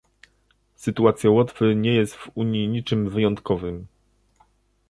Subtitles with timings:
[0.75, 3.87] Sytuacja Łotwy nie jest w Unii niczym wyjątkowym